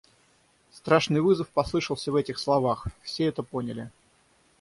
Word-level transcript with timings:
Страшный 0.71 1.19
вызов 1.21 1.47
послышался 1.49 2.11
в 2.11 2.15
этих 2.15 2.39
словах, 2.39 2.87
все 3.03 3.25
это 3.25 3.43
поняли. 3.43 3.91